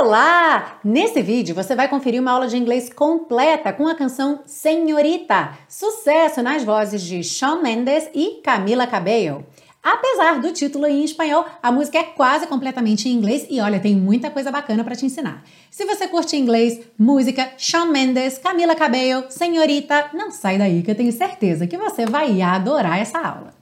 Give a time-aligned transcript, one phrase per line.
[0.00, 0.78] Olá!
[0.84, 6.40] Nesse vídeo você vai conferir uma aula de inglês completa com a canção Senhorita, sucesso
[6.40, 9.44] nas vozes de Shawn Mendes e Camila Cabello.
[9.82, 13.96] Apesar do título em espanhol, a música é quase completamente em inglês e olha, tem
[13.96, 15.42] muita coisa bacana para te ensinar.
[15.68, 20.96] Se você curte inglês, música, Shawn Mendes, Camila Cabello, Senhorita, não sai daí que eu
[20.96, 23.52] tenho certeza que você vai adorar essa aula.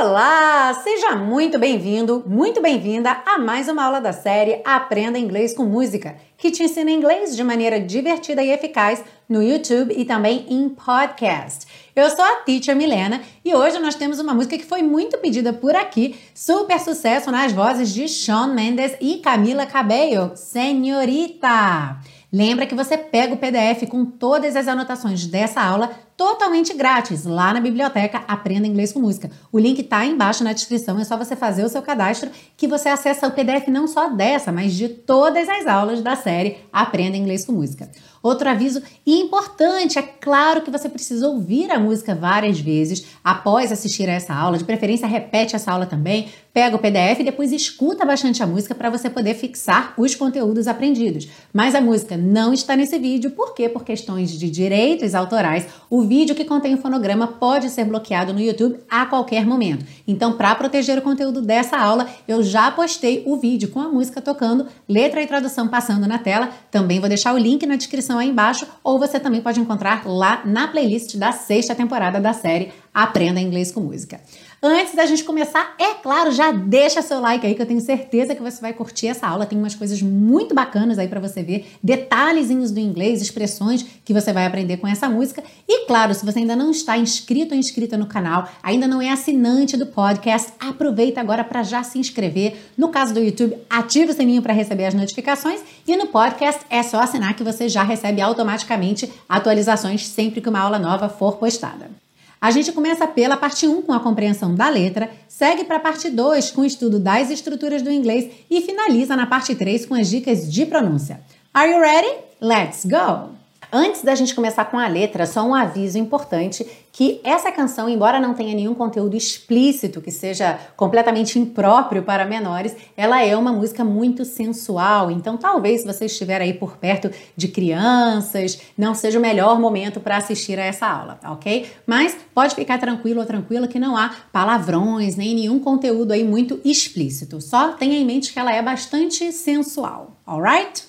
[0.00, 5.64] Olá, seja muito bem-vindo, muito bem-vinda a mais uma aula da série Aprenda Inglês com
[5.64, 10.68] Música, que te ensina inglês de maneira divertida e eficaz no YouTube e também em
[10.68, 11.66] podcast.
[11.96, 15.52] Eu sou a Teacher Milena e hoje nós temos uma música que foi muito pedida
[15.52, 21.98] por aqui, super sucesso nas vozes de Shawn Mendes e Camila Cabello, Senhorita.
[22.32, 27.54] Lembra que você pega o PDF com todas as anotações dessa aula totalmente grátis lá
[27.54, 29.30] na biblioteca Aprenda Inglês com Música.
[29.52, 32.88] O link está embaixo na descrição, é só você fazer o seu cadastro que você
[32.88, 37.46] acessa o PDF não só dessa, mas de todas as aulas da série Aprenda Inglês
[37.46, 37.88] com Música.
[38.20, 44.08] Outro aviso importante, é claro que você precisa ouvir a música várias vezes após assistir
[44.08, 48.04] a essa aula, de preferência repete essa aula também, pega o PDF e depois escuta
[48.04, 51.28] bastante a música para você poder fixar os conteúdos aprendidos.
[51.52, 53.68] Mas a música não está nesse vídeo, por quê?
[53.68, 58.40] Por questões de direitos autorais, o vídeo que contém o fonograma pode ser bloqueado no
[58.40, 59.84] YouTube a qualquer momento.
[60.06, 64.22] Então, para proteger o conteúdo dessa aula, eu já postei o vídeo com a música
[64.22, 66.48] tocando, letra e tradução passando na tela.
[66.70, 70.42] Também vou deixar o link na descrição aí embaixo, ou você também pode encontrar lá
[70.44, 74.20] na playlist da sexta temporada da série Aprenda Inglês com Música.
[74.60, 78.34] Antes da gente começar, é claro, já deixa seu like aí que eu tenho certeza
[78.34, 79.46] que você vai curtir essa aula.
[79.46, 84.32] Tem umas coisas muito bacanas aí para você ver, detalhezinhos do inglês, expressões que você
[84.32, 85.44] vai aprender com essa música.
[85.68, 89.10] E claro, se você ainda não está inscrito ou inscrita no canal, ainda não é
[89.10, 92.56] assinante do podcast, aproveita agora para já se inscrever.
[92.76, 96.82] No caso do YouTube, ative o sininho para receber as notificações e no podcast é
[96.82, 102.07] só assinar que você já recebe automaticamente atualizações sempre que uma aula nova for postada.
[102.40, 106.08] A gente começa pela parte 1 com a compreensão da letra, segue para a parte
[106.08, 110.08] 2 com o estudo das estruturas do inglês e finaliza na parte 3 com as
[110.08, 111.20] dicas de pronúncia.
[111.52, 112.14] Are you ready?
[112.40, 113.37] Let's go!
[113.70, 118.18] Antes da gente começar com a letra, só um aviso importante que essa canção, embora
[118.18, 123.84] não tenha nenhum conteúdo explícito que seja completamente impróprio para menores, ela é uma música
[123.84, 125.10] muito sensual.
[125.10, 130.00] Então, talvez se você estiver aí por perto de crianças, não seja o melhor momento
[130.00, 131.70] para assistir a essa aula, ok?
[131.86, 136.58] Mas pode ficar tranquilo ou tranquila que não há palavrões nem nenhum conteúdo aí muito
[136.64, 137.38] explícito.
[137.42, 140.84] Só tenha em mente que ela é bastante sensual, alright?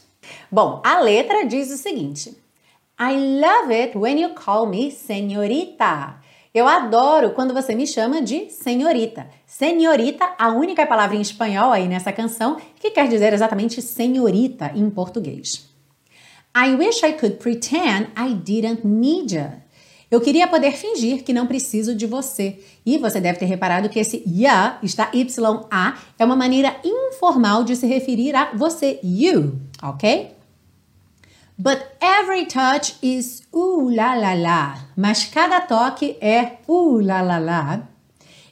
[0.49, 2.48] Bom, a letra diz o seguinte.
[3.01, 6.15] I love it when you call me senhorita.
[6.53, 9.29] Eu adoro quando você me chama de senhorita.
[9.47, 14.89] Senhorita, a única palavra em espanhol aí nessa canção que quer dizer exatamente senhorita em
[14.89, 15.69] português.
[16.53, 19.49] I wish I could pretend I didn't need you.
[20.11, 22.59] Eu queria poder fingir que não preciso de você.
[22.85, 27.77] E você deve ter reparado que esse ya está YA é uma maneira informal de
[27.77, 30.38] se referir a você, you, ok?
[31.61, 34.77] But every touch is ooh la la la.
[34.95, 37.81] Mas cada toque é ooh la la la.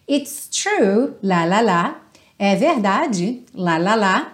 [0.06, 1.96] It's true, la la la.
[2.38, 4.32] É verdade, la la la.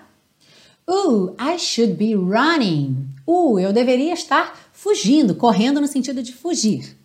[0.89, 3.09] Ooh, I should be running.
[3.28, 6.95] Uh, eu deveria estar fugindo, correndo no sentido de fugir.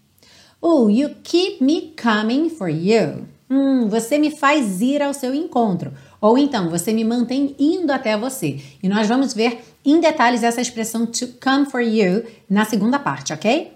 [0.64, 3.28] Ooh, you keep me coming for you.
[3.50, 5.92] Hum, você me faz ir ao seu encontro.
[6.20, 8.58] Ou então, você me mantém indo até você.
[8.82, 13.32] E nós vamos ver em detalhes essa expressão to come for you na segunda parte,
[13.32, 13.72] ok?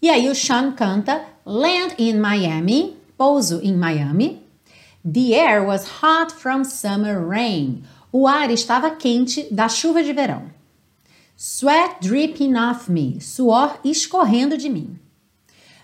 [0.00, 4.42] E aí o Sean canta Land in Miami, pouso em Miami.
[5.04, 7.82] The air was hot from summer rain.
[8.12, 10.44] O ar estava quente da chuva de verão.
[11.36, 14.98] Sweat dripping off me, suor escorrendo de mim.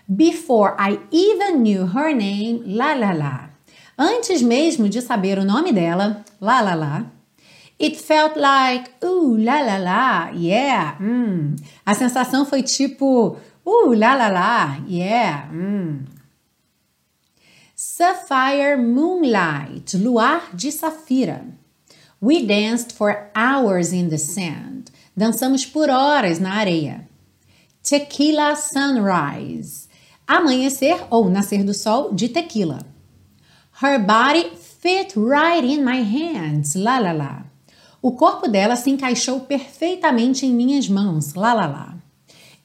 [0.07, 3.49] Before I even knew her name, la la la.
[3.97, 7.05] Antes mesmo de saber o nome dela, lá lá lá,
[7.79, 11.55] It felt like, ooh, la la la, yeah, hum.
[11.85, 16.05] A sensação foi tipo, uh, la la la, yeah, hum.
[17.75, 21.45] Sapphire moonlight, luar de safira.
[22.19, 24.89] We danced for hours in the sand.
[25.15, 27.07] Dançamos por horas na areia.
[27.83, 29.87] Tequila sunrise.
[30.27, 32.83] Amanhecer ou nascer do sol de tequila.
[33.81, 36.75] Her body fit right in my hands.
[36.75, 37.46] La la la.
[38.01, 41.33] O corpo dela se encaixou perfeitamente em minhas mãos.
[41.33, 41.93] La la la.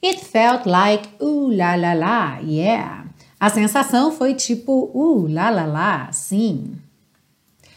[0.04, 2.38] It felt like ooh la la la.
[2.38, 3.06] Yeah.
[3.38, 6.12] A sensação foi tipo uh la la la.
[6.12, 6.72] Sim.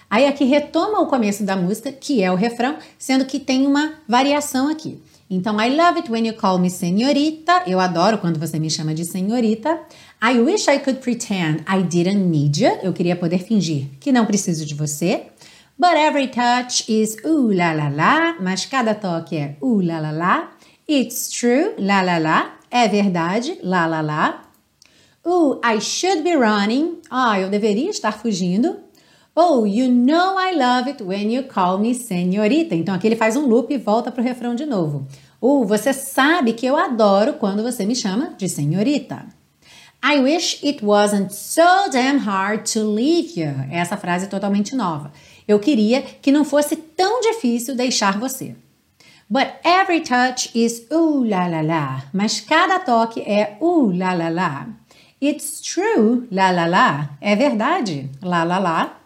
[0.10, 3.94] Aí aqui retoma o começo da música, que é o refrão, sendo que tem uma
[4.08, 5.02] variação aqui.
[5.30, 7.64] Então, I love it when you call me senhorita.
[7.66, 9.80] Eu adoro quando você me chama de senhorita.
[10.24, 12.72] I wish I could pretend I didn't need you.
[12.84, 15.24] Eu queria poder fingir que não preciso de você.
[15.78, 18.36] But every touch is ooh la la la.
[18.40, 20.48] Mas cada toque é ooh la la la.
[20.88, 22.52] It's true, la la la.
[22.72, 24.42] É verdade, la la la.
[25.28, 27.02] Ooh, I should be running.
[27.10, 28.78] Ah, eu deveria estar fugindo.
[29.36, 32.74] Oh, you know I love it when you call me senhorita.
[32.74, 35.06] Então aqui ele faz um loop e volta para o refrão de novo.
[35.42, 39.26] Oh, você sabe que eu adoro quando você me chama de senhorita.
[40.02, 43.54] I wish it wasn't so damn hard to leave you.
[43.72, 45.12] Essa frase é totalmente nova.
[45.48, 48.56] Eu queria que não fosse tão difícil deixar você.
[49.30, 52.04] But every touch is ooh la la la.
[52.14, 54.68] Mas cada toque é ooh la la la.
[55.22, 57.10] It's true, la la la.
[57.20, 59.00] É verdade, la la la.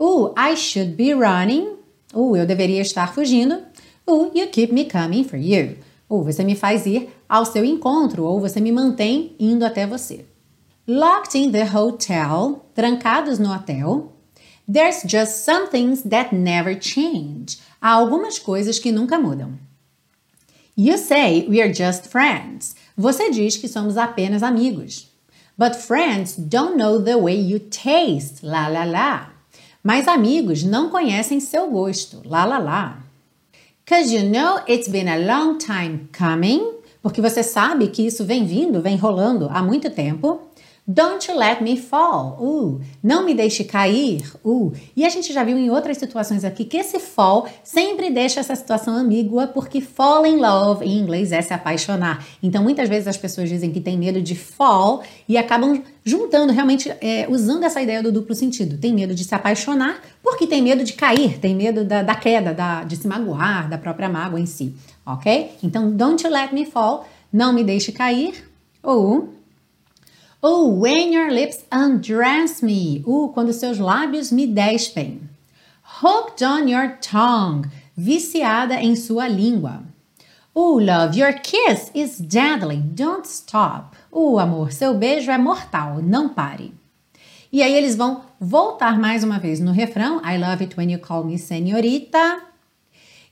[0.00, 1.76] Ooh, I should be running.
[2.14, 3.62] Ooh, eu deveria estar fugindo.
[4.08, 5.76] Ooh, you keep me coming for you.
[6.08, 10.24] Ou você me faz ir ao seu encontro, ou você me mantém indo até você.
[10.88, 14.10] Locked in the hotel, trancados no hotel.
[14.72, 17.58] There's just some things that never change.
[17.82, 19.58] Há algumas coisas que nunca mudam.
[20.76, 22.76] You say we are just friends.
[22.96, 25.08] Você diz que somos apenas amigos.
[25.58, 28.44] But friends don't know the way you taste.
[28.44, 29.30] La la la.
[29.82, 32.22] Mas amigos não conhecem seu gosto.
[32.24, 33.02] Lá, lá, lá.
[33.84, 36.74] Cause you know it's been a long time coming.
[37.02, 40.42] Porque você sabe que isso vem vindo, vem rolando há muito tempo.
[40.92, 42.36] Don't let me fall.
[42.40, 44.24] Uh, não me deixe cair.
[44.44, 44.72] Uh.
[44.96, 48.56] E a gente já viu em outras situações aqui que esse fall sempre deixa essa
[48.56, 52.26] situação ambígua, porque fall in love em inglês é se apaixonar.
[52.42, 56.90] Então muitas vezes as pessoas dizem que tem medo de fall e acabam juntando realmente,
[57.00, 58.76] é, usando essa ideia do duplo sentido.
[58.76, 62.52] Tem medo de se apaixonar porque tem medo de cair, tem medo da, da queda,
[62.52, 64.74] da, de se magoar, da própria mágoa em si.
[65.06, 65.52] Ok?
[65.62, 67.06] Então, don't let me fall.
[67.32, 68.44] Não me deixe cair.
[68.82, 69.39] Ou
[70.42, 73.04] Oh, when your lips undress me.
[73.06, 75.28] Uh, quando seus lábios me despem.
[75.82, 77.70] Hooked on your tongue.
[77.94, 79.82] Viciada em sua língua.
[80.54, 82.78] Oh, love, your kiss is deadly.
[82.78, 83.94] Don't stop.
[84.10, 86.00] Oh, amor, seu beijo é mortal.
[86.02, 86.72] Não pare.
[87.52, 90.22] E aí eles vão voltar mais uma vez no refrão.
[90.24, 92.42] I love it when you call me senhorita.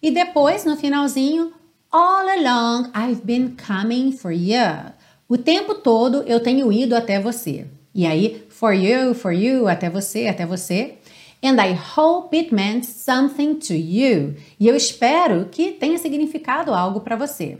[0.02, 1.52] E depois, no finalzinho,
[1.90, 4.92] All along I've been coming for you.
[5.28, 7.66] O tempo todo eu tenho ido até você.
[7.94, 10.94] E aí, for you, for you, até você, até você.
[11.42, 14.36] And I hope it meant something to you.
[14.58, 17.58] E eu espero que tenha significado algo para você.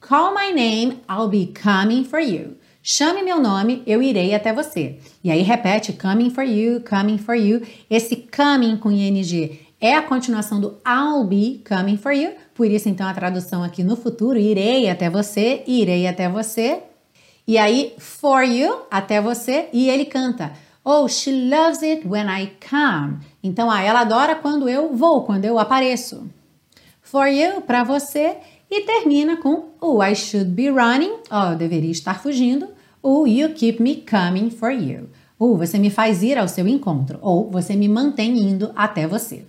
[0.00, 2.56] Call my name, I'll be coming for you.
[2.82, 4.98] Chame meu nome, eu irei até você.
[5.22, 7.62] E aí repete coming for you, coming for you.
[7.88, 9.22] Esse coming com ing
[9.82, 12.30] é a continuação do I'll be coming for you.
[12.54, 16.84] Por isso, então, a tradução aqui no futuro: irei até você, irei até você.
[17.46, 19.68] E aí, for you, até você.
[19.72, 20.52] E ele canta:
[20.84, 23.18] Oh, she loves it when I come.
[23.42, 26.30] Então, ah, ela adora quando eu vou, quando eu apareço.
[27.02, 28.36] For you, para você.
[28.70, 31.12] E termina com Oh, I should be running.
[31.28, 32.68] Oh, eu deveria estar fugindo.
[33.02, 35.10] Oh, you keep me coming for you.
[35.38, 37.18] Ou você me faz ir ao seu encontro.
[37.20, 39.44] Ou você me mantém indo até você.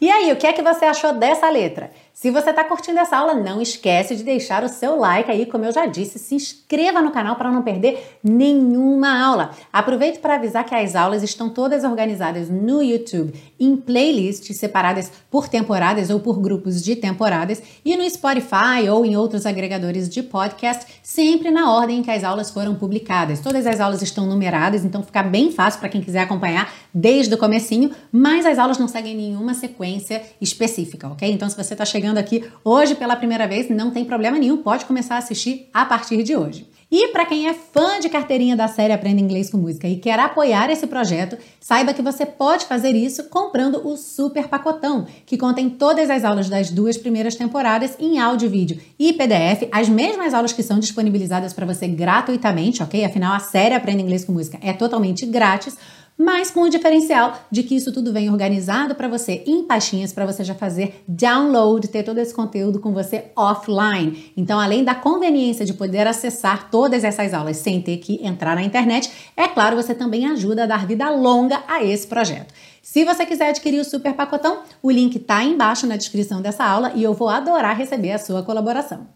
[0.00, 1.90] E aí, o que é que você achou dessa letra?
[2.14, 5.64] Se você está curtindo essa aula, não esquece de deixar o seu like aí, como
[5.64, 9.50] eu já disse, se inscreva no canal para não perder nenhuma aula.
[9.72, 15.48] Aproveito para avisar que as aulas estão todas organizadas no YouTube em playlists separadas por
[15.48, 20.86] temporadas ou por grupos de temporadas e no Spotify ou em outros agregadores de podcast,
[21.02, 23.40] sempre na ordem em que as aulas foram publicadas.
[23.40, 27.38] Todas as aulas estão numeradas, então fica bem fácil para quem quiser acompanhar desde o
[27.38, 31.30] comecinho, mas as aulas não seguem nenhuma sequência específica, ok?
[31.30, 34.84] Então se você está chegando aqui hoje pela primeira vez, não tem problema nenhum, pode
[34.84, 36.68] começar a assistir a partir de hoje.
[36.96, 40.16] E para quem é fã de carteirinha da série Aprenda Inglês com Música e quer
[40.16, 45.68] apoiar esse projeto, saiba que você pode fazer isso comprando o Super Pacotão, que contém
[45.68, 50.52] todas as aulas das duas primeiras temporadas em áudio, vídeo e PDF, as mesmas aulas
[50.52, 53.04] que são disponibilizadas para você gratuitamente, ok?
[53.04, 55.76] Afinal, a série Aprenda Inglês com Música é totalmente grátis
[56.16, 60.24] mas com o diferencial de que isso tudo vem organizado para você em pastinhas para
[60.24, 64.32] você já fazer download, ter todo esse conteúdo com você offline.
[64.36, 68.62] Então, além da conveniência de poder acessar todas essas aulas sem ter que entrar na
[68.62, 72.54] internet, é claro, você também ajuda a dar vida longa a esse projeto.
[72.80, 76.92] Se você quiser adquirir o super pacotão, o link está embaixo na descrição dessa aula
[76.94, 79.06] e eu vou adorar receber a sua colaboração.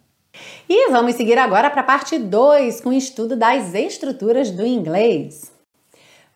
[0.68, 5.57] E vamos seguir agora para a parte 2 com o estudo das estruturas do inglês.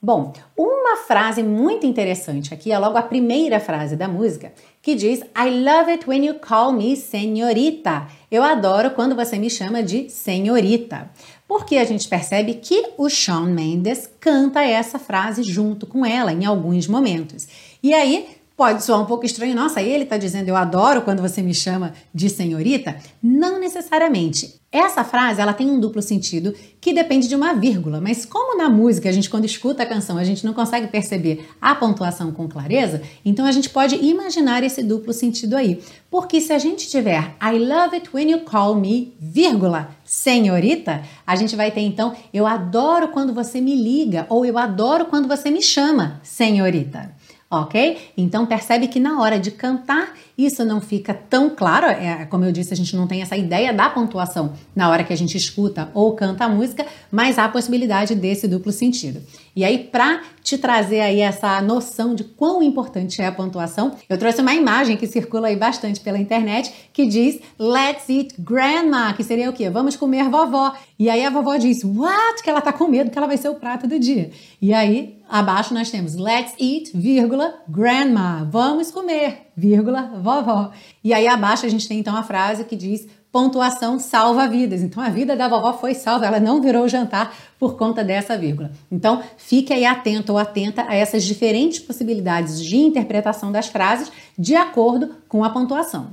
[0.04, 5.21] Bom, uma frase muito interessante aqui é logo a primeira frase da música, que diz
[5.21, 8.09] I love it when you call me senhorita.
[8.28, 11.09] Eu adoro quando você me chama de senhorita.
[11.47, 16.44] Porque a gente percebe que o Shawn Mendes canta essa frase junto com ela em
[16.44, 17.47] alguns momentos.
[17.80, 21.40] E aí Pode soar um pouco estranho, nossa, ele está dizendo eu adoro quando você
[21.40, 22.97] me chama de senhorita?
[23.23, 24.61] Não necessariamente.
[24.71, 28.71] Essa frase ela tem um duplo sentido que depende de uma vírgula, mas como na
[28.71, 32.49] música a gente quando escuta a canção a gente não consegue perceber a pontuação com
[32.49, 35.82] clareza, então a gente pode imaginar esse duplo sentido aí.
[36.11, 41.37] Porque se a gente tiver I love it when you call me, vírgula, senhorita, a
[41.37, 45.50] gente vai ter então eu adoro quando você me liga ou eu adoro quando você
[45.50, 47.14] me chama senhorita
[47.52, 48.12] ok?
[48.16, 52.52] Então percebe que na hora de cantar isso não fica tão claro, é, como eu
[52.52, 55.90] disse, a gente não tem essa ideia da pontuação na hora que a gente escuta
[55.92, 59.23] ou canta a música, mas há a possibilidade desse duplo sentido.
[59.54, 64.16] E aí, para te trazer aí essa noção de quão importante é a pontuação, eu
[64.16, 69.23] trouxe uma imagem que circula aí bastante pela internet que diz Let's eat grandma, que
[69.23, 69.68] seria o quê?
[69.68, 70.73] Vamos comer vovó.
[70.99, 72.42] E aí a vovó diz, what?
[72.42, 74.30] Que ela tá com medo que ela vai ser o prato do dia.
[74.61, 78.47] E aí, abaixo nós temos Let's eat, vírgula, grandma.
[78.51, 80.71] Vamos comer, vírgula, vovó.
[81.03, 84.83] E aí abaixo a gente tem então a frase que diz pontuação salva vidas.
[84.83, 88.71] Então a vida da vovó foi salva, ela não virou jantar por conta dessa vírgula.
[88.91, 94.55] Então fique aí atento ou atenta a essas diferentes possibilidades de interpretação das frases de
[94.55, 96.11] acordo com a pontuação.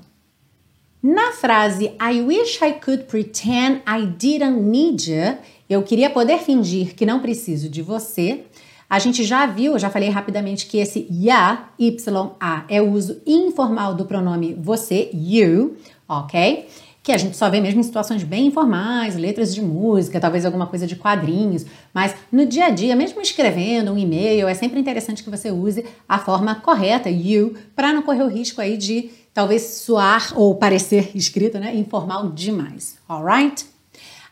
[1.03, 5.37] Na frase I wish I could pretend I didn't need you,
[5.69, 8.45] eu queria poder fingir que não preciso de você.
[8.89, 13.21] A gente já viu, eu já falei rapidamente que esse ya, y-a, é o uso
[13.25, 15.77] informal do pronome você, you,
[16.07, 16.67] ok?
[17.01, 20.67] que a gente só vê mesmo em situações bem informais, letras de música, talvez alguma
[20.67, 25.23] coisa de quadrinhos, mas no dia a dia, mesmo escrevendo um e-mail, é sempre interessante
[25.23, 29.63] que você use a forma correta, you, para não correr o risco aí de talvez
[29.63, 33.65] soar ou parecer escrito, né, informal demais, alright?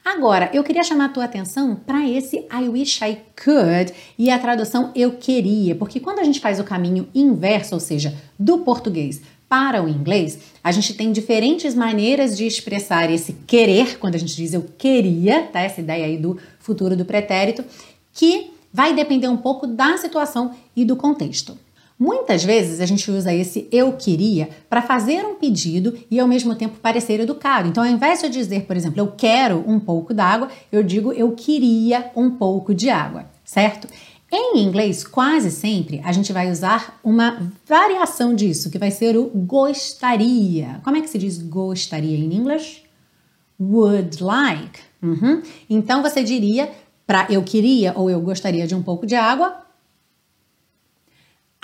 [0.09, 4.39] Agora, eu queria chamar a tua atenção para esse I wish I could e a
[4.39, 9.21] tradução eu queria, porque quando a gente faz o caminho inverso, ou seja, do português
[9.49, 14.33] para o inglês, a gente tem diferentes maneiras de expressar esse querer, quando a gente
[14.33, 15.59] diz eu queria, tá?
[15.59, 17.65] Essa ideia aí do futuro do pretérito,
[18.13, 21.57] que vai depender um pouco da situação e do contexto.
[22.00, 26.54] Muitas vezes a gente usa esse eu queria para fazer um pedido e ao mesmo
[26.54, 27.68] tempo parecer educado.
[27.68, 31.12] Então, ao invés de eu dizer, por exemplo, eu quero um pouco d'água, eu digo
[31.12, 33.88] eu queria um pouco de água, certo?
[34.32, 39.25] Em inglês, quase sempre a gente vai usar uma variação disso, que vai ser o
[39.25, 40.80] gostaria.
[40.84, 42.84] Como é que se diz gostaria em inglês?
[43.60, 44.80] Would like.
[45.01, 45.42] Uhum.
[45.70, 46.70] Então você diria
[47.08, 49.66] para eu queria ou eu gostaria de um pouco de água.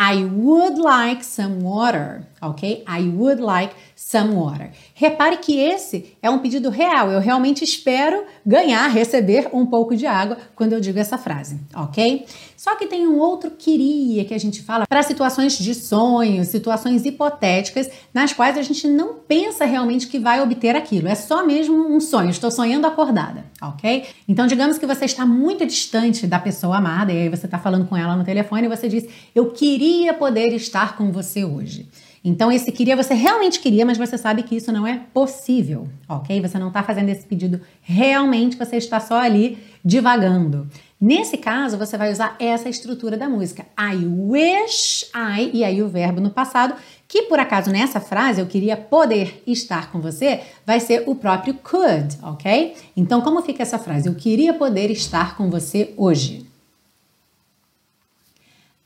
[0.05, 2.83] I would like some water, ok?
[2.87, 4.71] I would like some water.
[4.93, 7.09] Repare que esse é um pedido real.
[7.09, 12.25] Eu realmente espero ganhar, receber um pouco de água quando eu digo essa frase, ok?
[12.63, 17.05] Só que tem um outro queria que a gente fala para situações de sonho, situações
[17.05, 21.09] hipotéticas, nas quais a gente não pensa realmente que vai obter aquilo.
[21.09, 22.29] É só mesmo um sonho.
[22.29, 24.05] Estou sonhando acordada, ok?
[24.27, 27.85] Então, digamos que você está muito distante da pessoa amada e aí você está falando
[27.87, 31.89] com ela no telefone e você diz: Eu queria poder estar com você hoje.
[32.25, 36.39] Então, esse queria você realmente queria, mas você sabe que isso não é possível, ok?
[36.41, 40.65] Você não está fazendo esse pedido realmente, você está só ali divagando.
[40.99, 43.65] Nesse caso, você vai usar essa estrutura da música.
[43.77, 46.75] I wish I, e aí o verbo no passado,
[47.09, 51.55] que por acaso nessa frase eu queria poder estar com você, vai ser o próprio
[51.55, 52.73] could, ok?
[52.95, 54.07] Então, como fica essa frase?
[54.07, 56.52] Eu queria poder estar com você hoje.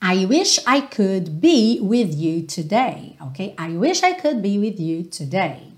[0.00, 3.54] I wish I could be with you today, ok?
[3.58, 5.72] I wish I could be with you today.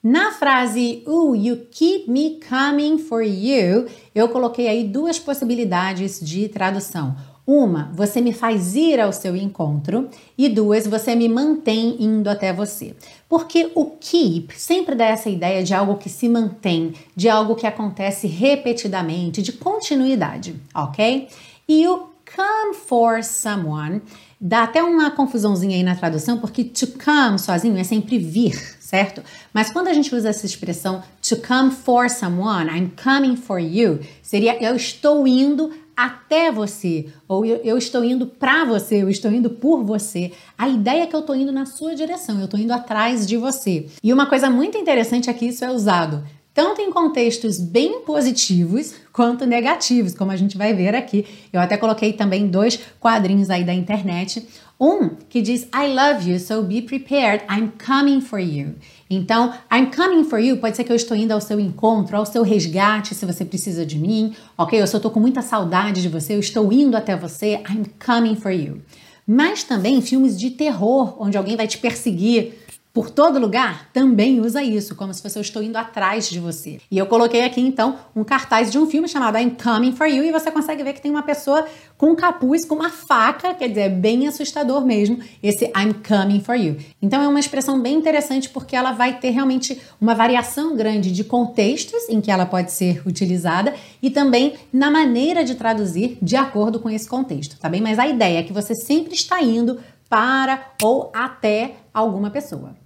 [0.00, 6.48] Na frase Ooh, you keep me coming for you, eu coloquei aí duas possibilidades de
[6.48, 7.16] tradução.
[7.44, 12.52] Uma, você me faz ir ao seu encontro, e duas, você me mantém indo até
[12.52, 12.94] você.
[13.28, 17.66] Porque o keep sempre dá essa ideia de algo que se mantém, de algo que
[17.66, 21.28] acontece repetidamente, de continuidade, ok?
[21.68, 24.02] E o come for someone
[24.46, 29.22] dá até uma confusãozinha aí na tradução, porque to come sozinho é sempre vir, certo?
[29.54, 34.00] Mas quando a gente usa essa expressão to come for someone, I'm coming for you,
[34.22, 39.30] seria eu estou indo até você, ou eu, eu estou indo para você, eu estou
[39.30, 40.32] indo por você.
[40.58, 43.36] A ideia é que eu estou indo na sua direção, eu estou indo atrás de
[43.36, 43.86] você.
[44.02, 46.22] E uma coisa muito interessante é que isso é usado
[46.54, 51.26] tanto em contextos bem positivos quanto negativos, como a gente vai ver aqui.
[51.52, 54.46] Eu até coloquei também dois quadrinhos aí da internet.
[54.80, 58.74] Um que diz I love you, so be prepared, I'm coming for you.
[59.10, 62.24] Então, I'm coming for you pode ser que eu estou indo ao seu encontro, ao
[62.24, 64.80] seu resgate, se você precisa de mim, ok?
[64.80, 68.36] Eu só estou com muita saudade de você, eu estou indo até você, I'm coming
[68.36, 68.80] for you.
[69.26, 72.63] Mas também filmes de terror, onde alguém vai te perseguir,
[72.94, 76.78] por todo lugar também usa isso, como se fosse eu estou indo atrás de você.
[76.88, 80.22] E eu coloquei aqui então um cartaz de um filme chamado I'm Coming for You
[80.22, 81.66] e você consegue ver que tem uma pessoa
[81.98, 86.54] com capuz, com uma faca, quer dizer, é bem assustador mesmo, esse I'm coming for
[86.54, 86.76] you.
[87.02, 91.24] Então é uma expressão bem interessante porque ela vai ter realmente uma variação grande de
[91.24, 96.78] contextos em que ela pode ser utilizada e também na maneira de traduzir de acordo
[96.78, 97.80] com esse contexto, tá bem?
[97.80, 102.83] Mas a ideia é que você sempre está indo para ou até alguma pessoa.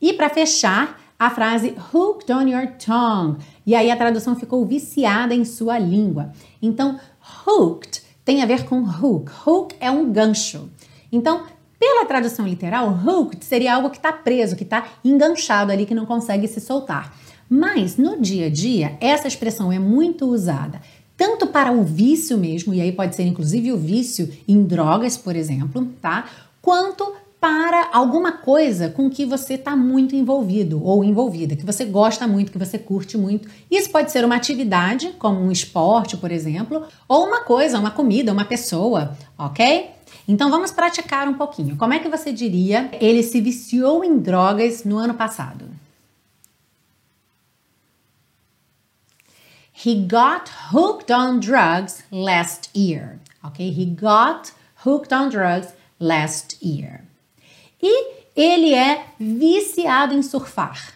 [0.00, 3.38] E para fechar, a frase hooked on your tongue.
[3.66, 6.32] E aí a tradução ficou viciada em sua língua.
[6.62, 6.98] Então,
[7.46, 9.30] hooked tem a ver com hook.
[9.46, 10.68] Hook é um gancho.
[11.10, 11.42] Então,
[11.78, 16.06] pela tradução literal, hooked seria algo que está preso, que está enganchado ali, que não
[16.06, 17.16] consegue se soltar.
[17.50, 20.80] Mas no dia a dia, essa expressão é muito usada
[21.18, 25.34] tanto para o vício mesmo, e aí pode ser inclusive o vício em drogas, por
[25.34, 26.26] exemplo, tá?
[26.62, 32.26] Quanto para alguma coisa com que você está muito envolvido ou envolvida, que você gosta
[32.26, 33.48] muito, que você curte muito.
[33.70, 38.32] Isso pode ser uma atividade, como um esporte, por exemplo, ou uma coisa, uma comida,
[38.32, 39.90] uma pessoa, ok?
[40.26, 41.76] Então vamos praticar um pouquinho.
[41.76, 45.66] Como é que você diria ele se viciou em drogas no ano passado?
[49.86, 53.20] He got hooked on drugs last year.
[53.44, 53.70] Ok?
[53.70, 54.52] He got
[54.84, 57.07] hooked on drugs last year.
[57.82, 60.94] E ele é viciado em surfar.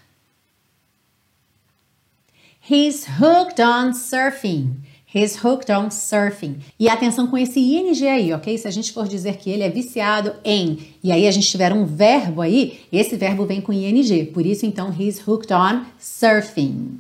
[2.71, 4.77] He's hooked on surfing.
[5.15, 6.61] He's hooked on surfing.
[6.79, 8.57] E atenção com esse ing aí, ok?
[8.57, 11.73] Se a gente for dizer que ele é viciado em, e aí a gente tiver
[11.73, 14.25] um verbo aí, esse verbo vem com ing.
[14.27, 16.99] Por isso, então, he's hooked on surfing.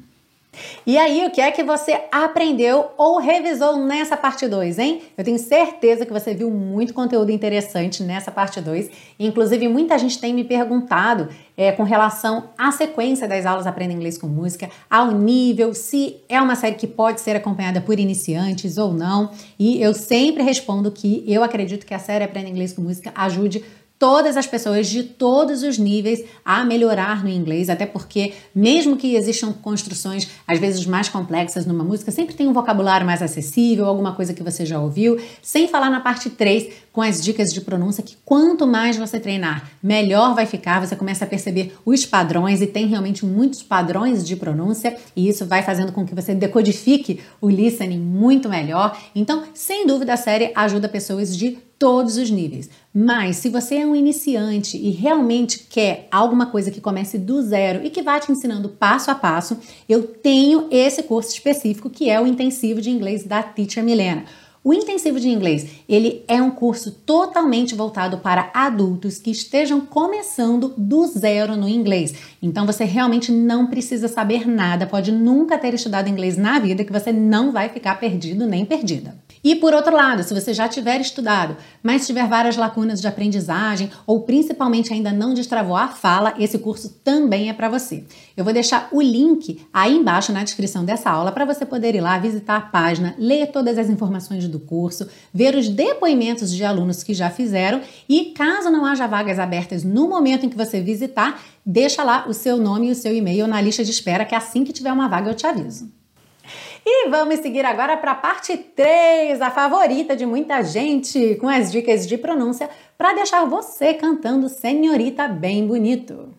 [0.86, 5.02] E aí, o que é que você aprendeu ou revisou nessa parte 2, hein?
[5.16, 8.90] Eu tenho certeza que você viu muito conteúdo interessante nessa parte 2.
[9.18, 14.18] Inclusive, muita gente tem me perguntado é, com relação à sequência das aulas Aprenda Inglês
[14.18, 18.92] com Música, ao nível, se é uma série que pode ser acompanhada por iniciantes ou
[18.92, 19.30] não.
[19.58, 23.64] E eu sempre respondo que eu acredito que a série Aprenda Inglês com Música ajude
[24.02, 29.14] todas as pessoas de todos os níveis a melhorar no inglês, até porque, mesmo que
[29.14, 34.12] existam construções às vezes mais complexas numa música, sempre tem um vocabulário mais acessível, alguma
[34.12, 38.02] coisa que você já ouviu, sem falar na parte 3 com as dicas de pronúncia,
[38.02, 42.66] que quanto mais você treinar, melhor vai ficar, você começa a perceber os padrões e
[42.66, 47.48] tem realmente muitos padrões de pronúncia, e isso vai fazendo com que você decodifique o
[47.48, 48.98] listening muito melhor.
[49.14, 52.70] Então, sem dúvida, a série ajuda pessoas de todos os níveis.
[52.94, 57.84] Mas se você é um iniciante e realmente quer alguma coisa que comece do zero
[57.84, 62.20] e que vá te ensinando passo a passo, eu tenho esse curso específico que é
[62.20, 64.26] o intensivo de inglês da Teacher Milena.
[64.62, 70.72] O intensivo de inglês, ele é um curso totalmente voltado para adultos que estejam começando
[70.78, 72.14] do zero no inglês.
[72.40, 76.92] Então você realmente não precisa saber nada, pode nunca ter estudado inglês na vida que
[76.92, 79.16] você não vai ficar perdido nem perdida.
[79.44, 83.90] E por outro lado, se você já tiver estudado, mas tiver várias lacunas de aprendizagem
[84.06, 88.04] ou principalmente ainda não destravou a fala, esse curso também é para você.
[88.36, 92.00] Eu vou deixar o link aí embaixo na descrição dessa aula para você poder ir
[92.00, 97.02] lá visitar a página, ler todas as informações do curso, ver os depoimentos de alunos
[97.02, 101.42] que já fizeram e caso não haja vagas abertas no momento em que você visitar,
[101.66, 104.62] deixa lá o seu nome e o seu e-mail na lista de espera que assim
[104.62, 106.01] que tiver uma vaga eu te aviso.
[106.84, 111.70] E vamos seguir agora para a parte 3, a favorita de muita gente, com as
[111.70, 112.68] dicas de pronúncia
[112.98, 116.34] para deixar você cantando senhorita bem bonito.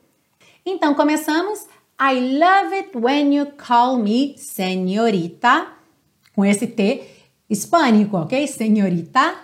[0.66, 1.66] Então começamos.
[2.00, 5.68] I love it when you call me senhorita,
[6.36, 7.04] com esse T
[7.50, 8.46] hispânico, ok?
[8.48, 9.36] Senhorita.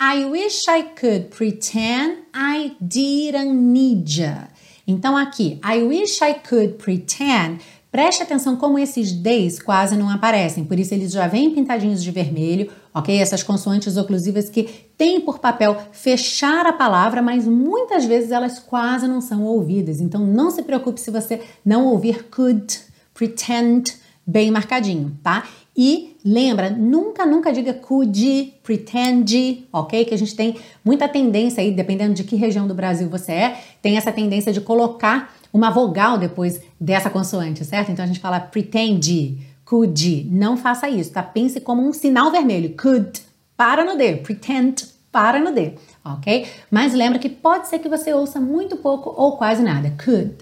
[0.00, 4.48] I wish I could pretend I didn't need ya.
[4.86, 7.60] Então aqui, I wish I could pretend
[7.92, 12.10] Preste atenção como esses Ds quase não aparecem, por isso eles já vêm pintadinhos de
[12.10, 13.14] vermelho, ok?
[13.20, 14.62] Essas consoantes oclusivas que
[14.96, 20.00] têm por papel fechar a palavra, mas muitas vezes elas quase não são ouvidas.
[20.00, 22.80] Então não se preocupe se você não ouvir could,
[23.12, 23.92] pretend,
[24.26, 25.46] bem marcadinho, tá?
[25.76, 30.06] E lembra, nunca, nunca diga could, pretend, ok?
[30.06, 33.60] Que a gente tem muita tendência aí, dependendo de que região do Brasil você é,
[33.82, 37.90] tem essa tendência de colocar uma vogal depois dessa consoante, certo?
[37.90, 40.26] Então a gente fala pretend, could.
[40.30, 41.22] Não faça isso, tá?
[41.22, 42.74] Pense como um sinal vermelho.
[42.76, 43.22] Could,
[43.56, 44.16] para no D.
[44.16, 46.48] Pretend, para no D, ok?
[46.70, 49.92] Mas lembra que pode ser que você ouça muito pouco ou quase nada.
[50.02, 50.36] Could,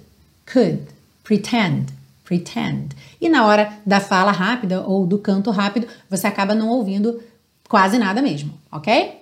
[0.50, 0.82] could,
[1.24, 1.92] pretend,
[2.24, 2.94] pretend.
[3.20, 7.20] E na hora da fala rápida ou do canto rápido, você acaba não ouvindo
[7.68, 9.19] quase nada mesmo, ok?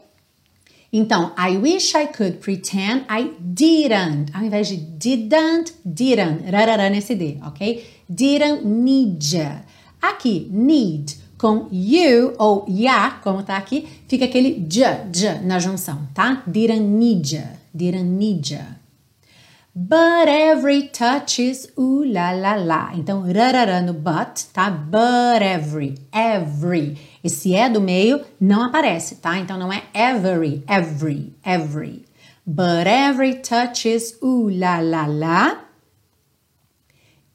[0.92, 4.30] Então, I wish I could pretend I didn't.
[4.32, 6.50] Ao invés de didn't, didn't.
[6.50, 7.84] Rarará nesse D, ok?
[8.08, 9.62] Didn't need ya.
[10.00, 16.08] Aqui, need com you ou ya, como tá aqui, fica aquele j, j na junção,
[16.14, 16.42] tá?
[16.46, 17.44] Didn't need ya.
[17.74, 18.78] Didn't need ya.
[19.74, 22.92] But every touch is ooh la la la.
[22.94, 24.70] Então, rarará no but, tá?
[24.70, 26.98] But every, every.
[27.22, 29.38] Esse é do meio não aparece, tá?
[29.38, 32.04] Então não é every, every, every.
[32.46, 35.58] But every touch is ooh la la la.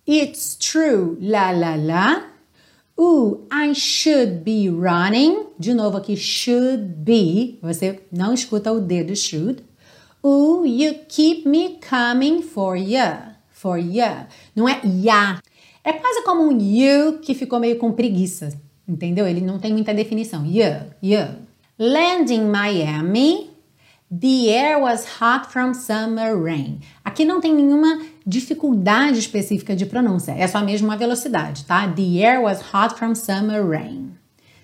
[0.08, 2.24] It's true, la la la.
[3.00, 5.48] Ooh, I should be running.
[5.60, 7.58] De novo aqui, should be.
[7.62, 9.64] Você não escuta o D do should.
[10.24, 13.36] Ooh, you keep me coming for ya.
[13.50, 14.28] For ya.
[14.56, 15.40] Não é ya.
[15.84, 18.54] É quase como um you que ficou meio com preguiça.
[18.88, 19.28] Entendeu?
[19.28, 20.46] Ele não tem muita definição.
[20.46, 21.36] Ya, ya.
[21.78, 23.54] Land in Miami.
[24.12, 26.82] The air was hot from summer rain.
[27.04, 31.88] Aqui não tem nenhuma dificuldade específica de pronúncia, é só mesmo uma velocidade, tá?
[31.88, 34.16] The air was hot from summer rain.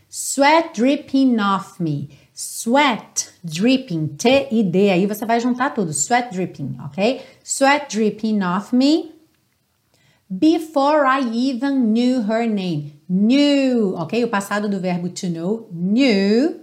[0.07, 2.09] Sweat dripping off me.
[2.31, 5.93] Sweat dripping, T e D, aí você vai juntar tudo.
[5.93, 7.21] Sweat dripping, ok?
[7.43, 9.11] Sweat dripping off me.
[10.29, 12.98] Before I even knew her name.
[13.09, 14.23] Knew, ok?
[14.23, 16.61] O passado do verbo to know, knew.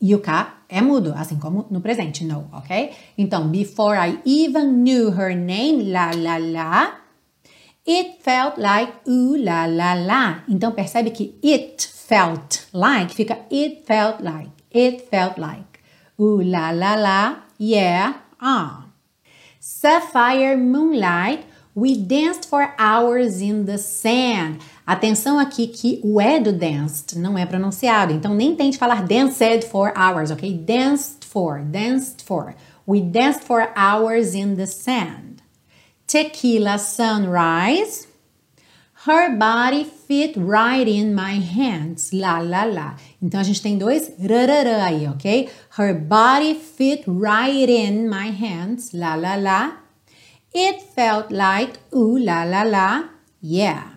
[0.00, 2.90] E o K é mudo, assim como no presente, know, ok?
[3.16, 6.92] Então, before I even knew her name, la la la.
[7.86, 10.44] It felt like ooh la la la.
[10.46, 14.50] Então, percebe que it felt like fica it felt like.
[14.70, 15.80] It felt like.
[16.20, 18.84] Ooh la la la, yeah, ah.
[19.58, 21.44] Sapphire moonlight,
[21.78, 24.60] we danced for hours in the sand.
[24.86, 29.64] Atenção aqui que o E do danced não é pronunciado, então nem tente falar danced
[29.66, 30.52] for hours, ok?
[30.58, 32.54] Danced for, danced for.
[32.86, 35.42] We danced for hours in the sand.
[36.06, 38.08] Tequila sunrise.
[39.06, 42.10] Her body fit right in my hands.
[42.12, 42.96] La la la.
[43.22, 45.48] Então a gente tem dois rarará aí, ok?
[45.78, 48.92] Her body fit right in my hands.
[48.92, 49.87] La la la.
[50.60, 53.04] It felt like ooh la la la.
[53.40, 53.92] Yeah.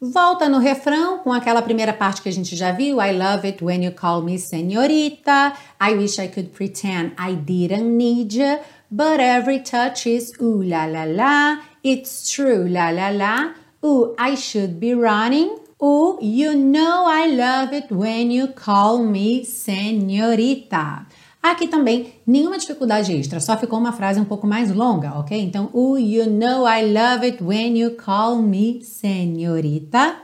[0.00, 3.02] Volta no refrão com aquela primeira parte que a gente já viu.
[3.02, 5.52] I love it when you call me señorita.
[5.78, 8.60] I wish I could pretend I didn't need you.
[8.90, 11.58] But every touch is ooh la la la.
[11.84, 13.52] It's true la la la.
[13.84, 15.50] Ooh, I should be running.
[15.82, 21.04] Ooh, you know I love it when you call me senhorita.
[21.42, 25.40] Aqui também, nenhuma dificuldade extra, só ficou uma frase um pouco mais longa, ok?
[25.40, 30.16] Então, ooh, you know I love it when you call me senhorita.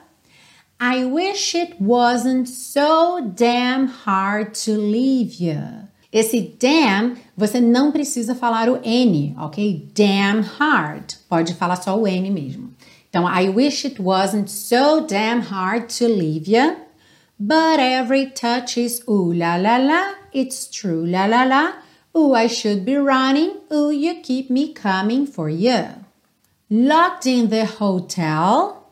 [0.78, 5.86] I wish it wasn't so damn hard to leave you.
[6.12, 9.88] Esse damn, você não precisa falar o N, ok?
[9.94, 11.14] Damn hard.
[11.30, 12.70] Pode falar só o N mesmo.
[13.08, 16.76] Então, I wish it wasn't so damn hard to leave you.
[17.38, 20.14] But every touch is ooh la la la.
[20.32, 21.72] It's true la la la.
[22.16, 23.58] Ooh, I should be running.
[23.70, 25.84] Ooh, you keep me coming for you.
[26.70, 28.90] Locked in the hotel.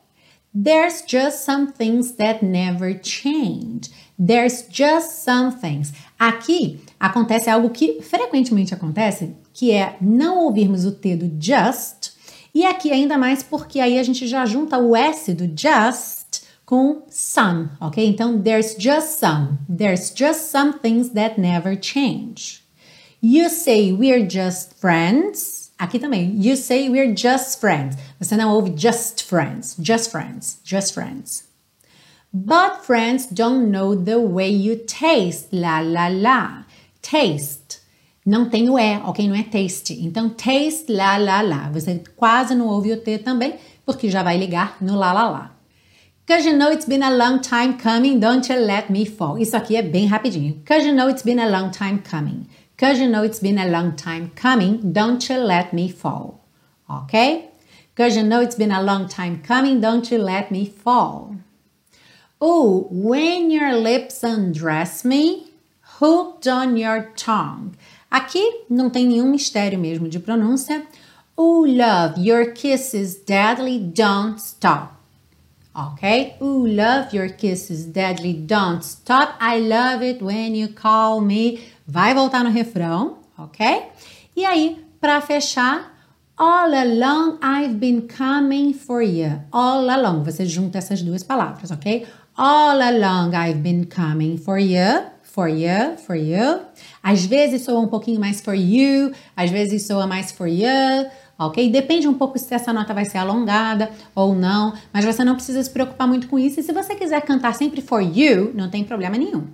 [0.53, 3.89] There's just some things that never change.
[4.19, 5.93] There's just some things.
[6.21, 12.15] Aqui acontece algo que frequentemente acontece, que é não ouvirmos o T do just
[12.55, 16.24] e aqui ainda mais porque aí a gente já junta o S do just
[16.67, 18.07] com some, ok?
[18.07, 19.59] Então, there's just some.
[19.69, 22.65] There's just some things that never change.
[23.21, 25.73] You say we're just friends.
[25.79, 26.35] Aqui também.
[26.37, 27.97] You say we're just friends.
[28.21, 29.77] Você não ouve just friends.
[29.79, 30.59] Just friends.
[30.65, 31.45] Just friends.
[32.33, 35.53] But friends don't know the way you taste.
[35.53, 36.65] La la la.
[37.03, 37.81] Taste.
[38.27, 39.29] Não tem o E, ok?
[39.29, 39.93] Não é taste.
[40.03, 41.71] Então, taste, lá, lá, lá.
[41.73, 45.57] Você quase não ouve o T também, porque já vai ligar no lá, lá, lá.
[46.27, 49.37] Cause you know it's been a long time coming, don't you let me fall.
[49.37, 50.59] Isso aqui é bem rapidinho.
[50.65, 52.47] Cause you know it's been a long time coming.
[52.79, 56.41] Cause you know it's been a long time coming, don't you let me fall.
[56.89, 57.51] Ok?
[57.95, 61.37] Cause you know it's been a long time coming, don't you let me fall.
[62.41, 65.53] Oh, when your lips undress me,
[66.01, 67.73] hooked on your tongue.
[68.11, 70.87] Aqui não tem nenhum mistério mesmo de pronúncia.
[71.37, 74.95] Oh, love, your kisses deadly don't stop.
[75.75, 76.37] Ok?
[76.41, 79.35] Oh, love, your kisses deadly don't stop.
[79.41, 81.65] I love it when you call me.
[81.87, 83.89] Vai voltar no refrão, ok?
[84.37, 85.93] E aí, para fechar,
[86.37, 89.41] All along I've been coming for you.
[89.53, 92.07] All along, você junta essas duas palavras, ok?
[92.37, 96.61] All along I've been coming for you for you, for you.
[97.03, 100.69] Às vezes soa um pouquinho mais for you, às vezes soa mais for you,
[101.39, 101.71] ok?
[101.71, 105.63] Depende um pouco se essa nota vai ser alongada ou não, mas você não precisa
[105.63, 106.61] se preocupar muito com isso.
[106.61, 109.47] E se você quiser cantar sempre for you, não tem problema nenhum.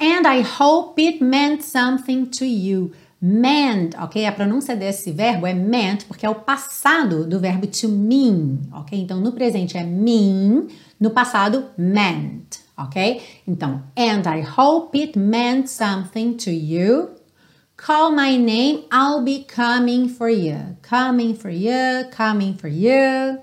[0.00, 2.92] And I hope it meant something to you.
[3.20, 4.26] Meant, ok?
[4.26, 9.00] A pronúncia desse verbo é meant porque é o passado do verbo to mean, ok?
[9.00, 10.66] Então no presente é mean,
[11.00, 13.22] no passado meant ok?
[13.46, 17.10] Então, and I hope it meant something to you.
[17.84, 20.78] Call my name, I'll be coming for you.
[20.80, 23.42] Coming for you, coming for you.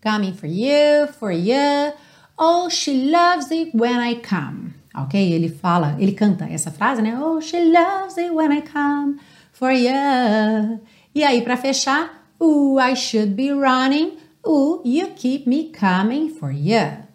[0.00, 1.90] Coming for you, for you.
[2.38, 4.74] Oh, she loves it when I come.
[4.94, 5.18] Ok?
[5.32, 7.18] Ele fala, ele canta essa frase, né?
[7.20, 9.18] Oh, she loves it when I come
[9.50, 10.80] for you.
[11.12, 14.18] E aí, para fechar, ooh, I should be running.
[14.46, 17.07] Ooh, you keep me coming for you.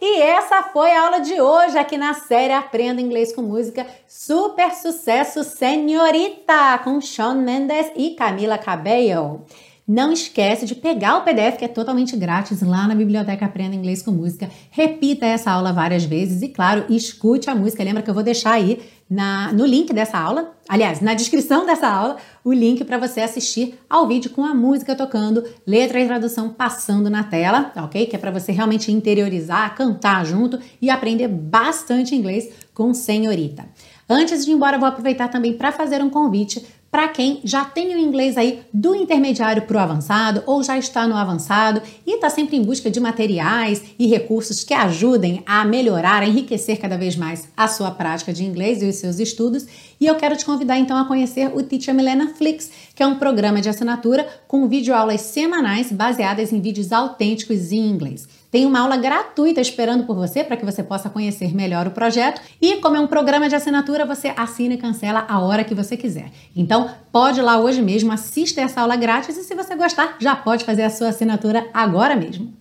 [0.00, 3.86] E essa foi a aula de hoje aqui na série Aprenda Inglês com Música.
[4.06, 9.44] Super sucesso, senhorita, com Shawn Mendes e Camila Cabello.
[9.86, 14.02] Não esquece de pegar o PDF que é totalmente grátis lá na biblioteca Aprenda Inglês
[14.02, 14.50] com Música.
[14.70, 17.82] Repita essa aula várias vezes e, claro, escute a música.
[17.82, 21.88] Lembra que eu vou deixar aí na, no link dessa aula, aliás, na descrição dessa
[21.88, 26.50] aula, o link para você assistir ao vídeo com a música tocando, letra e tradução
[26.50, 28.06] passando na tela, ok?
[28.06, 33.66] Que é para você realmente interiorizar, cantar junto e aprender bastante inglês com senhorita.
[34.08, 37.94] Antes de ir embora, vou aproveitar também para fazer um convite para quem já tem
[37.94, 42.30] o inglês aí do intermediário para o avançado ou já está no avançado e está
[42.30, 47.14] sempre em busca de materiais e recursos que ajudem a melhorar, a enriquecer cada vez
[47.14, 49.66] mais a sua prática de inglês e os seus estudos.
[50.00, 53.18] E eu quero te convidar então a conhecer o Teacher Milena Flix, que é um
[53.18, 58.26] programa de assinatura com videoaulas semanais baseadas em vídeos autênticos em inglês.
[58.50, 62.40] Tem uma aula gratuita esperando por você para que você possa conhecer melhor o projeto.
[62.60, 65.96] E como é um programa de assinatura, você assina e cancela a hora que você
[65.98, 66.30] quiser.
[66.56, 70.34] Então, pode ir lá hoje mesmo, assista essa aula grátis e se você gostar, já
[70.34, 72.56] pode fazer a sua assinatura agora mesmo.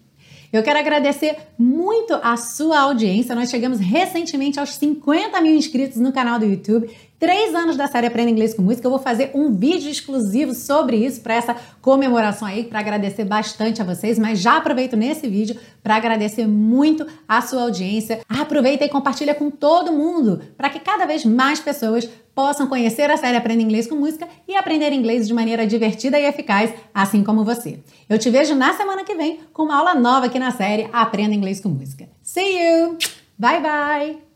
[0.52, 3.36] Eu quero agradecer muito a sua audiência.
[3.36, 6.90] Nós chegamos recentemente aos 50 mil inscritos no canal do YouTube.
[7.20, 8.86] Três anos da série Aprenda Inglês com Música.
[8.86, 13.82] Eu vou fazer um vídeo exclusivo sobre isso, para essa comemoração aí, para agradecer bastante
[13.82, 14.20] a vocês.
[14.20, 18.20] Mas já aproveito nesse vídeo para agradecer muito a sua audiência.
[18.30, 23.18] Aproveita e compartilha com todo mundo, para que cada vez mais pessoas possam conhecer a
[23.18, 27.44] série Aprenda Inglês com Música e aprender inglês de maneira divertida e eficaz, assim como
[27.44, 27.80] você.
[28.08, 31.34] Eu te vejo na semana que vem com uma aula nova aqui na série Aprenda
[31.34, 32.08] Inglês com Música.
[32.22, 32.96] See you!
[33.40, 34.27] Bye bye!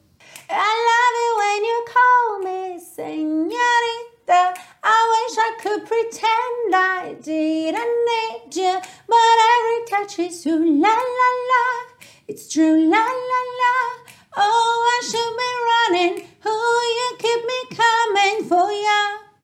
[0.53, 4.61] I love it when you call me senorita.
[4.83, 10.89] I wish I could pretend I didn't need you, but every touch is you, la
[10.89, 11.65] la la.
[12.27, 13.75] It's true, la la la.
[14.35, 16.27] Oh, I should be running.
[16.45, 19.30] Oh, you keep me coming for ya.